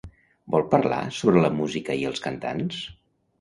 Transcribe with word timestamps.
Vol 0.53 0.63
parlar 0.71 0.99
sobre 1.17 1.43
la 1.43 1.51
música 1.59 1.99
i 2.05 2.09
els 2.13 2.25
cantants? 2.25 2.81